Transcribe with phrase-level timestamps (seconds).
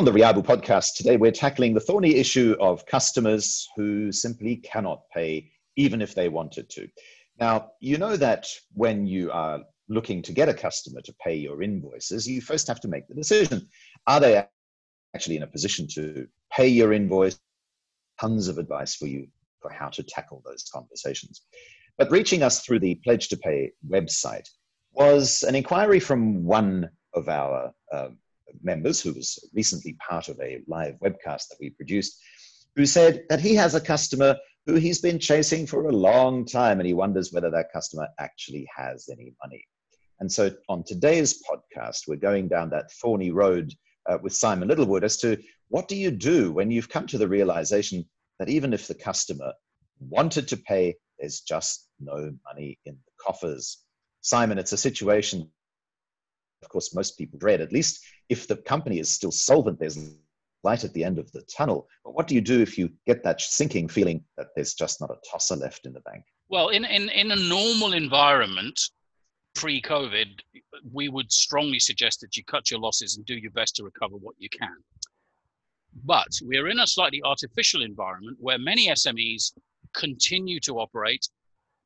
[0.00, 5.02] On the Riavu podcast today, we're tackling the thorny issue of customers who simply cannot
[5.14, 6.88] pay even if they wanted to.
[7.38, 9.60] Now, you know that when you are
[9.90, 13.14] looking to get a customer to pay your invoices, you first have to make the
[13.14, 13.68] decision.
[14.06, 14.42] Are they
[15.14, 17.38] actually in a position to pay your invoice?
[18.18, 19.26] Tons of advice for you
[19.60, 21.42] for how to tackle those conversations.
[21.98, 24.48] But reaching us through the Pledge to Pay website
[24.92, 28.08] was an inquiry from one of our uh,
[28.62, 32.20] members who was recently part of a live webcast that we produced,
[32.76, 34.36] who said that he has a customer
[34.66, 38.68] who he's been chasing for a long time and he wonders whether that customer actually
[38.76, 39.64] has any money.
[40.20, 43.72] And so on today's podcast, we're going down that thorny road
[44.08, 45.38] uh, with Simon Littlewood as to
[45.68, 48.04] what do you do when you've come to the realization
[48.38, 49.52] that even if the customer
[49.98, 53.78] wanted to pay, there's just no money in the coffers.
[54.20, 55.50] Simon, it's a situation,
[56.62, 57.60] of course, most people dread.
[57.60, 60.14] At least if the company is still solvent, there's
[60.62, 61.88] light at the end of the tunnel.
[62.04, 65.10] But what do you do if you get that sinking feeling that there's just not
[65.10, 66.24] a tosser left in the bank?
[66.48, 68.78] Well, in, in, in a normal environment,
[69.54, 70.40] pre COVID,
[70.92, 74.16] we would strongly suggest that you cut your losses and do your best to recover
[74.16, 74.76] what you can.
[76.04, 79.52] But we're in a slightly artificial environment where many SMEs
[79.94, 81.26] continue to operate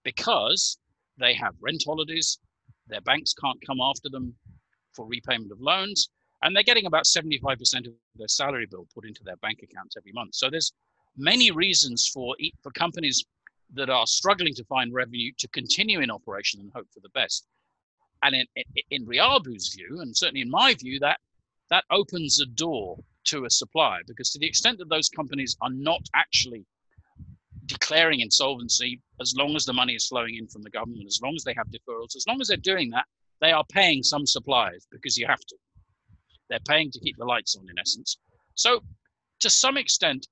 [0.02, 0.78] because
[1.18, 2.38] they have rent holidays,
[2.86, 4.34] their banks can't come after them
[4.94, 6.08] for repayment of loans,
[6.42, 10.12] and they're getting about 75% of their salary bill put into their bank accounts every
[10.12, 10.34] month.
[10.34, 10.72] So there's
[11.16, 13.24] many reasons for for companies
[13.72, 17.46] that are struggling to find revenue to continue in operation and hope for the best.
[18.22, 18.46] And in,
[18.90, 21.18] in, Riavu's view, and certainly in my view, that
[21.70, 25.70] that opens a door to a supply because to the extent that those companies are
[25.70, 26.64] not actually
[27.66, 31.34] declaring insolvency, as long as the money is flowing in from the government, as long
[31.34, 33.06] as they have deferrals, as long as they're doing that,
[33.44, 35.56] they are paying some suppliers because you have to.
[36.48, 38.16] They're paying to keep the lights on, in essence.
[38.54, 38.80] So,
[39.40, 40.26] to some extent,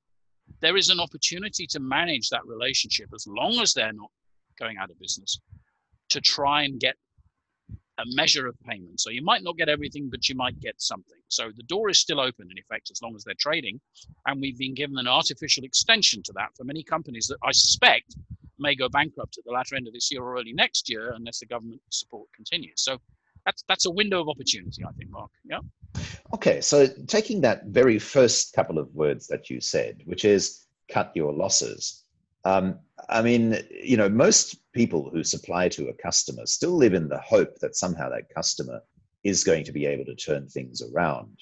[0.61, 4.11] there is an opportunity to manage that relationship as long as they're not
[4.59, 5.39] going out of business
[6.11, 6.97] to try and get
[7.99, 9.01] a measure of payment.
[9.01, 11.19] So you might not get everything, but you might get something.
[11.29, 13.81] So the door is still open in effect as long as they're trading.
[14.27, 18.17] And we've been given an artificial extension to that for many companies that I suspect
[18.63, 21.41] may go bankrupt at the latter end of this year or early next year unless
[21.41, 22.83] the government support continues.
[22.83, 22.99] So
[23.45, 25.31] that's that's a window of opportunity, I think, Mark.
[25.45, 25.59] Yeah.
[26.35, 31.13] Okay, so taking that very first couple of words that you said, which is cut
[31.15, 32.05] your losses.
[32.45, 32.79] Um,
[33.09, 37.19] I mean, you know, most people who supply to a customer still live in the
[37.19, 38.81] hope that somehow that customer
[39.23, 41.37] is going to be able to turn things around.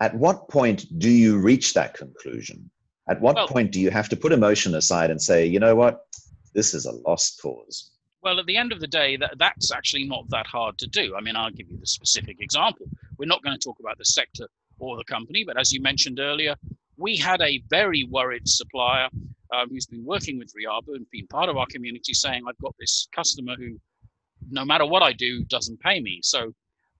[0.00, 2.70] At what point do you reach that conclusion?
[3.08, 5.74] At what well, point do you have to put emotion aside and say, you know
[5.74, 6.00] what,
[6.56, 7.90] this is a lost cause?
[8.22, 11.14] Well, at the end of the day, that, that's actually not that hard to do.
[11.16, 12.86] I mean, I'll give you the specific example.
[13.18, 16.18] We're not going to talk about the sector or the company, but as you mentioned
[16.18, 16.56] earlier,
[16.96, 19.08] we had a very worried supplier
[19.54, 22.74] um, who's been working with Riavu and been part of our community saying, I've got
[22.80, 23.78] this customer who,
[24.50, 26.20] no matter what I do, doesn't pay me.
[26.22, 26.52] So,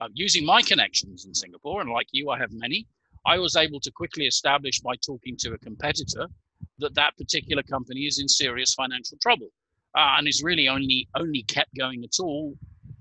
[0.02, 2.86] uh, using my connections in Singapore, and like you, I have many,
[3.24, 6.28] I was able to quickly establish by talking to a competitor
[6.78, 9.48] that that particular company is in serious financial trouble
[9.96, 12.54] uh, and is really only only kept going at all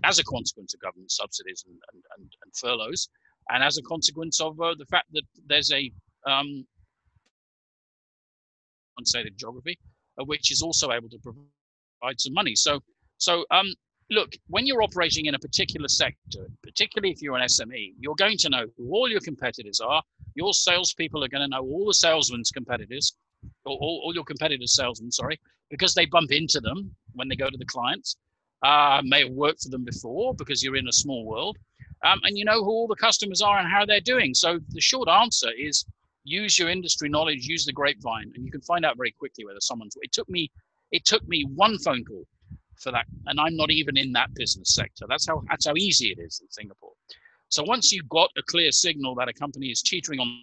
[0.03, 3.09] as a consequence of government subsidies and, and, and, and furloughs,
[3.50, 5.91] and as a consequence of uh, the fact that there's a
[6.28, 6.66] um,
[8.97, 9.78] unstated geography,
[10.19, 12.56] uh, which is also able to provide some money.
[12.56, 12.81] So,
[13.18, 13.74] so um,
[14.09, 18.38] look, when you're operating in a particular sector, particularly if you're an SME, you're going
[18.38, 20.02] to know who all your competitors are.
[20.36, 23.16] Your salespeople are going to know all the salesmen's competitors,
[23.66, 25.39] or all, all your competitors' salesmen, sorry,
[25.69, 28.17] because they bump into them when they go to the clients.
[28.63, 31.57] Uh, may have worked for them before because you're in a small world.
[32.03, 34.33] Um, and you know who all the customers are and how they're doing.
[34.33, 35.85] So the short answer is
[36.23, 39.59] use your industry knowledge, use the grapevine, and you can find out very quickly whether
[39.59, 39.95] someone's.
[40.01, 40.51] It took me,
[40.91, 42.25] it took me one phone call
[42.77, 45.06] for that, and I'm not even in that business sector.
[45.07, 46.94] That's how that's how easy it is in Singapore.
[47.50, 50.42] So once you've got a clear signal that a company is teetering on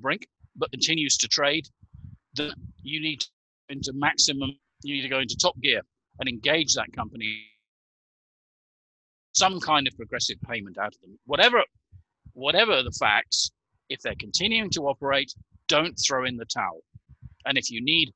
[0.00, 0.26] brink
[0.60, 1.66] but continues to trade,
[2.34, 2.52] then
[2.82, 3.28] you need to
[3.70, 4.50] into maximum.
[4.82, 5.82] You need to go into top gear
[6.18, 7.46] and engage that company
[9.32, 11.18] some kind of progressive payment out of them.
[11.24, 11.62] Whatever,
[12.32, 13.50] whatever the facts,
[13.88, 15.32] if they're continuing to operate,
[15.68, 16.82] don't throw in the towel.
[17.46, 18.12] And if you need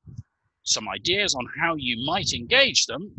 [0.63, 3.11] some ideas on how you might engage them,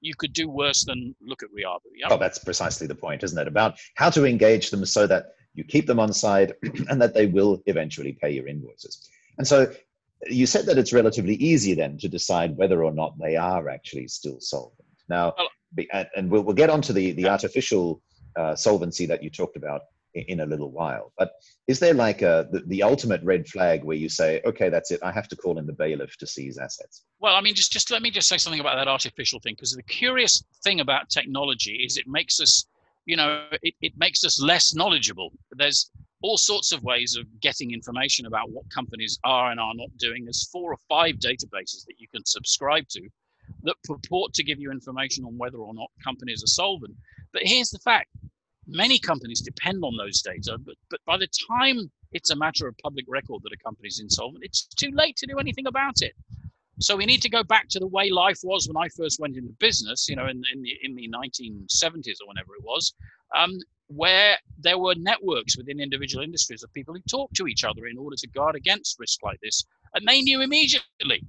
[0.00, 1.80] you could do worse than look at Riavu.
[1.96, 2.08] Yeah?
[2.08, 3.46] Well, that's precisely the point, isn't it?
[3.46, 6.54] About how to engage them so that you keep them on side
[6.88, 9.08] and that they will eventually pay your invoices.
[9.38, 9.72] And so
[10.28, 14.08] you said that it's relatively easy then to decide whether or not they are actually
[14.08, 14.88] still solvent.
[15.08, 15.34] Now,
[16.14, 18.02] and we'll, we'll get onto the, the artificial
[18.36, 19.82] uh, solvency that you talked about
[20.14, 21.12] in a little while.
[21.18, 21.32] But
[21.66, 25.00] is there like a, the, the, ultimate red flag where you say, okay, that's it,
[25.02, 27.04] I have to call in the bailiff to seize assets?
[27.18, 29.72] Well, I mean, just, just let me just say something about that artificial thing, because
[29.72, 32.66] the curious thing about technology is it makes us,
[33.04, 35.32] you know, it, it makes us less knowledgeable.
[35.52, 35.90] There's
[36.22, 40.24] all sorts of ways of getting information about what companies are and are not doing.
[40.24, 43.08] There's four or five databases that you can subscribe to
[43.64, 46.94] that purport to give you information on whether or not companies are solvent.
[47.32, 48.08] But here's the fact
[48.66, 52.76] many companies depend on those data, but, but by the time it's a matter of
[52.78, 56.12] public record that a company is insolvent, it's too late to do anything about it.
[56.80, 59.36] So we need to go back to the way life was when I first went
[59.36, 62.94] into business, you know, in, in the in the 1970s or whenever it was,
[63.36, 63.58] um,
[63.88, 67.98] where there were networks within individual industries of people who talked to each other in
[67.98, 69.64] order to guard against risk like this,
[69.94, 71.22] and they knew immediately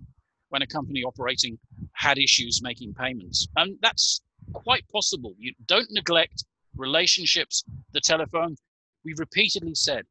[0.49, 1.57] when a company operating
[1.93, 4.21] had issues making payments, and that's
[4.53, 5.33] quite possible.
[5.37, 6.45] You don't neglect
[6.77, 8.55] relationships, the telephone.
[9.03, 10.05] We've repeatedly said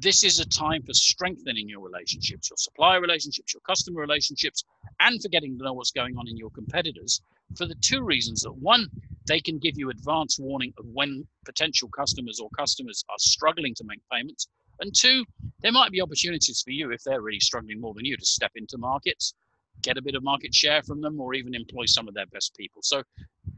[0.00, 4.64] this is a time for strengthening your relationships, your supplier relationships, your customer relationships,
[5.00, 7.20] and for getting to know what's going on in your competitors
[7.56, 8.88] for the two reasons that one,
[9.26, 13.84] they can give you advance warning of when potential customers or customers are struggling to
[13.84, 14.48] make payments.
[14.80, 15.24] And two,
[15.60, 18.52] there might be opportunities for you if they're really struggling more than you to step
[18.54, 19.34] into markets,
[19.82, 22.54] get a bit of market share from them, or even employ some of their best
[22.56, 22.82] people.
[22.82, 23.02] So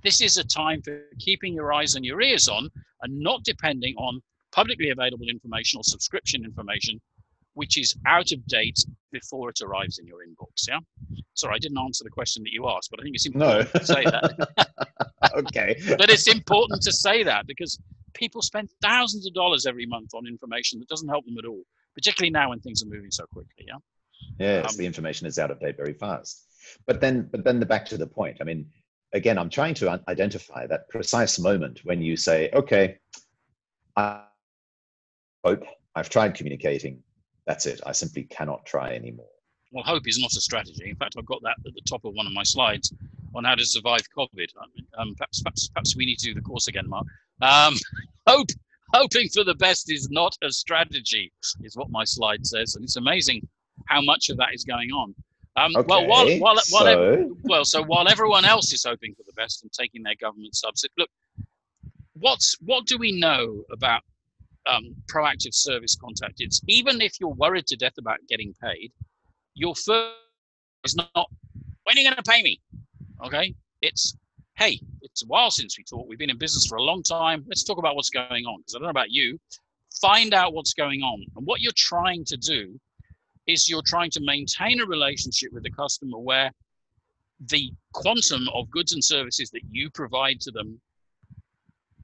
[0.03, 2.71] this is a time for keeping your eyes and your ears on
[3.03, 4.23] and not depending on
[4.53, 7.01] publicly available information or subscription information,
[7.55, 10.69] which is out of date before it arrives in your inbox.
[10.69, 10.79] Yeah.
[11.35, 13.81] Sorry, I didn't answer the question that you asked, but I think it's important no.
[13.81, 14.73] to say that.
[15.37, 15.77] okay.
[15.97, 17.81] but it's important to say that because
[18.15, 21.63] people spend thousands of dollars every month on information that doesn't help them at all,
[21.95, 23.67] particularly now when things are moving so quickly.
[23.67, 23.77] Yeah.
[24.39, 26.47] Yes, um, the information is out of date very fast.
[26.87, 28.39] But then, but then the back to the point.
[28.41, 28.67] I mean,
[29.13, 32.99] again, I'm trying to identify that precise moment when you say, okay,
[33.97, 34.25] I
[35.45, 35.65] hope
[35.95, 37.03] I've tried communicating.
[37.47, 37.81] That's it.
[37.87, 39.29] I simply cannot try anymore.
[39.73, 40.91] Well, hope is not a strategy.
[40.91, 42.93] In fact, I've got that at the top of one of my slides
[43.35, 44.49] on how to survive COVID.
[44.99, 47.07] Um, perhaps, perhaps, perhaps we need to do the course again, Mark.
[47.41, 47.75] Um,
[48.27, 48.49] hope,
[48.93, 51.33] hoping for the best is not a strategy,
[51.63, 53.47] is what my slide says, and it's amazing
[53.87, 55.15] how much of that is going on.
[55.57, 57.37] Um, okay, well, while, while, while so...
[57.43, 60.93] well, so while everyone else is hoping for the best and taking their government subsidy,
[60.97, 61.11] look,
[62.15, 64.03] what's what do we know about
[64.67, 66.35] um, proactive service contact?
[66.39, 68.93] It's even if you're worried to death about getting paid,
[69.55, 70.15] your first
[70.85, 71.27] is not
[71.85, 72.61] when are you going to pay me?
[73.25, 74.17] Okay, it's
[74.57, 76.09] hey, it's a while since we talked.
[76.09, 77.45] We've been in business for a long time.
[77.49, 79.39] Let's talk about what's going on because I don't know about you.
[80.01, 82.79] Find out what's going on and what you're trying to do
[83.47, 86.53] is you're trying to maintain a relationship with the customer where
[87.49, 90.81] the quantum of goods and services that you provide to them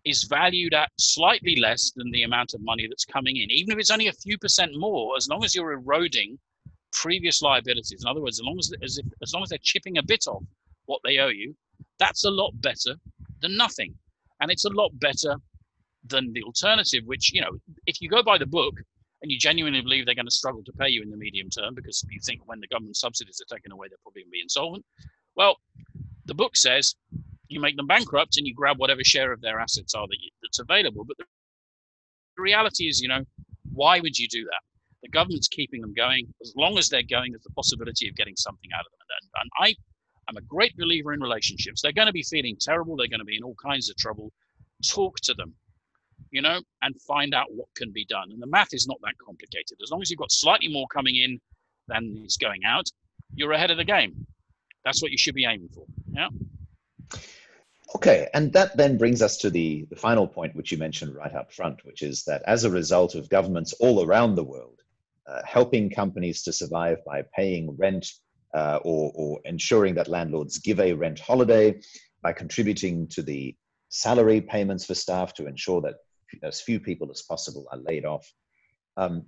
[0.07, 3.79] is valued at slightly less than the amount of money that's coming in, even if
[3.79, 6.39] it's only a few percent more, as long as you're eroding
[6.93, 8.03] previous liabilities.
[8.03, 10.25] In other words, as long as, as, if, as long as they're chipping a bit
[10.27, 10.45] off
[10.87, 11.55] what they owe you,
[11.99, 12.95] that's a lot better
[13.43, 13.95] than nothing.
[14.41, 15.37] And it's a lot better
[16.07, 18.75] than the alternative, which, you know, if you go by the book,
[19.23, 21.75] and you genuinely believe they're going to struggle to pay you in the medium term
[21.75, 24.43] because you think when the government subsidies are taken away, they're probably going to be
[24.43, 24.85] insolvent.
[25.37, 25.57] Well,
[26.27, 26.95] the book says
[27.49, 30.31] you make them bankrupt and you grab whatever share of their assets are that you,
[30.43, 31.05] that's available.
[31.05, 31.25] But the
[32.43, 33.25] reality is, you know,
[33.73, 34.61] why would you do that?
[35.03, 36.27] The government's keeping them going.
[36.41, 39.07] As long as they're going, there's the possibility of getting something out of them.
[39.21, 39.75] And, and I,
[40.29, 41.81] I'm a great believer in relationships.
[41.83, 42.97] They're going to be feeling terrible.
[42.97, 44.33] They're going to be in all kinds of trouble.
[44.85, 45.55] Talk to them
[46.31, 48.31] you know, and find out what can be done.
[48.31, 49.79] And the math is not that complicated.
[49.83, 51.41] As long as you've got slightly more coming in
[51.89, 52.87] than is going out,
[53.35, 54.27] you're ahead of the game.
[54.85, 55.85] That's what you should be aiming for.
[56.11, 56.29] Yeah.
[57.95, 61.35] Okay, and that then brings us to the, the final point, which you mentioned right
[61.35, 64.81] up front, which is that as a result of governments all around the world
[65.27, 68.07] uh, helping companies to survive by paying rent
[68.55, 71.81] uh, or, or ensuring that landlords give a rent holiday,
[72.23, 73.55] by contributing to the
[73.89, 75.95] salary payments for staff to ensure that
[76.43, 78.27] as few people as possible are laid off.
[78.97, 79.27] Um,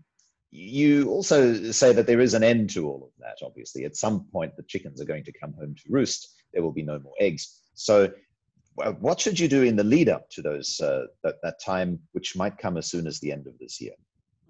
[0.50, 3.84] you also say that there is an end to all of that, obviously.
[3.84, 6.34] At some point, the chickens are going to come home to roost.
[6.52, 7.57] There will be no more eggs.
[7.78, 8.10] So,
[8.74, 12.34] what should you do in the lead up to those uh, that, that time, which
[12.34, 13.94] might come as soon as the end of this year?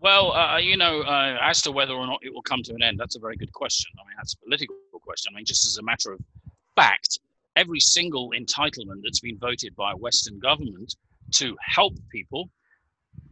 [0.00, 2.82] Well, uh, you know, uh, as to whether or not it will come to an
[2.82, 3.90] end, that's a very good question.
[3.98, 5.32] I mean, that's a political question.
[5.34, 6.20] I mean, just as a matter of
[6.74, 7.18] fact,
[7.56, 10.96] every single entitlement that's been voted by a Western government
[11.32, 12.48] to help people,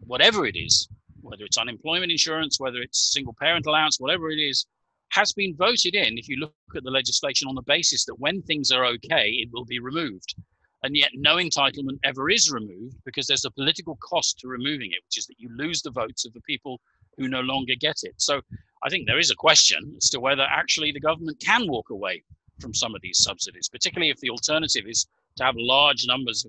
[0.01, 0.89] whatever it is,
[1.23, 4.67] whether it's unemployment insurance, whether it's single parent allowance, whatever it is,
[5.11, 6.19] has been voted in.
[6.19, 9.49] If you look at the legislation on the basis that when things are okay, it
[9.53, 10.35] will be removed.
[10.83, 15.03] and yet no entitlement ever is removed because there's a political cost to removing it,
[15.07, 16.81] which is that you lose the votes of the people
[17.17, 18.15] who no longer get it.
[18.19, 18.41] So
[18.85, 22.23] I think there is a question as to whether actually the government can walk away
[22.61, 26.47] from some of these subsidies, particularly if the alternative is to have large numbers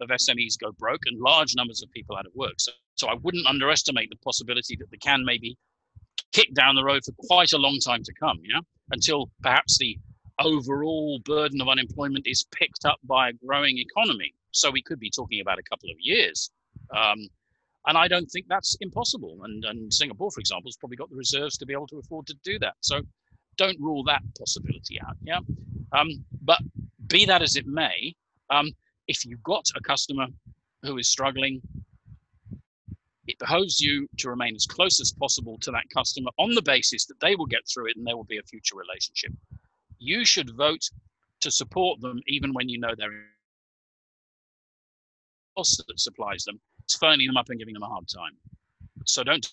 [0.00, 2.54] of SMEs go broke and large numbers of people out of work.
[2.58, 5.56] So, so I wouldn't underestimate the possibility that the can maybe
[6.32, 8.60] kick down the road for quite a long time to come, yeah,
[8.90, 9.98] until perhaps the
[10.40, 14.32] overall burden of unemployment is picked up by a growing economy.
[14.52, 16.50] So we could be talking about a couple of years.
[16.96, 17.28] Um,
[17.86, 19.38] and I don't think that's impossible.
[19.44, 22.26] And, and Singapore, for example, has probably got the reserves to be able to afford
[22.26, 22.74] to do that.
[22.80, 23.00] So
[23.56, 25.16] don't rule that possibility out.
[25.22, 25.40] Yeah.
[25.92, 26.58] Um, but
[27.06, 28.14] be that as it may,
[28.50, 28.70] um,
[29.08, 30.26] if you've got a customer
[30.82, 31.60] who is struggling,
[33.26, 37.06] it behoves you to remain as close as possible to that customer on the basis
[37.06, 39.32] that they will get through it and there will be a future relationship.
[39.98, 40.88] You should vote
[41.40, 43.12] to support them even when you know they're
[45.58, 48.36] else that supplies them It's phoning them up and giving them a hard time.
[49.04, 49.46] So don't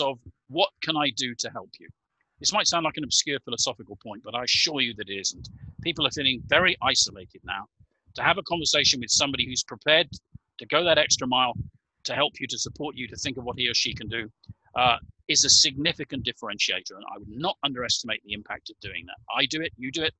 [0.00, 0.18] of
[0.48, 1.88] what can I do to help you?
[2.38, 5.48] This might sound like an obscure philosophical point, but I assure you that it isn't.
[5.82, 7.66] People are feeling very isolated now.
[8.14, 10.08] To have a conversation with somebody who's prepared
[10.62, 11.54] to go that extra mile
[12.04, 14.28] to help you, to support you, to think of what he or she can do,
[14.76, 14.96] uh,
[15.28, 16.94] is a significant differentiator.
[16.94, 19.16] And I would not underestimate the impact of doing that.
[19.36, 20.14] I do it, you do it.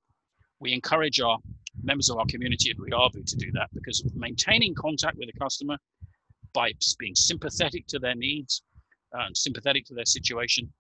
[0.61, 1.39] We encourage our
[1.83, 5.77] members of our community at Riavu to do that because maintaining contact with a customer
[6.53, 8.63] by being sympathetic to their needs
[9.15, 10.71] uh, and sympathetic to their situation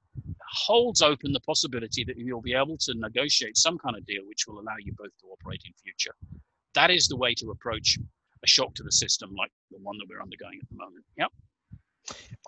[0.53, 4.47] holds open the possibility that you'll be able to negotiate some kind of deal which
[4.47, 6.15] will allow you both to operate in future.
[6.75, 7.99] That is the way to approach
[8.45, 11.05] a shock to the system like the one that we're undergoing at the moment.
[11.17, 11.31] Yep.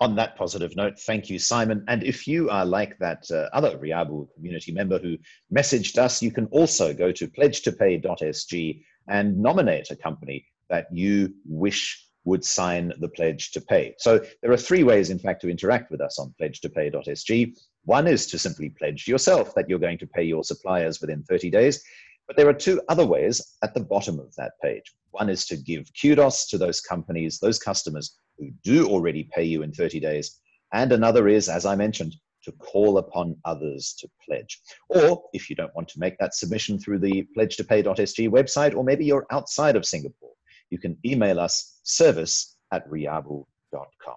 [0.01, 1.85] On that positive note, thank you, Simon.
[1.87, 5.17] And if you are like that uh, other Riavu community member who
[5.55, 12.05] messaged us, you can also go to pledge2pay.sg and nominate a company that you wish
[12.25, 13.93] would sign the pledge to pay.
[13.99, 17.55] So there are three ways, in fact, to interact with us on pledge2pay.sg.
[17.83, 21.51] One is to simply pledge yourself that you're going to pay your suppliers within 30
[21.51, 21.83] days.
[22.27, 24.93] But there are two other ways at the bottom of that page.
[25.11, 29.61] One is to give kudos to those companies, those customers who do already pay you
[29.61, 30.39] in 30 days.
[30.73, 34.59] And another is, as I mentioned, to call upon others to pledge.
[34.89, 38.75] Or if you don't want to make that submission through the pledge to pay.sg website,
[38.75, 40.33] or maybe you're outside of Singapore,
[40.69, 44.15] you can email us service at riavu.com.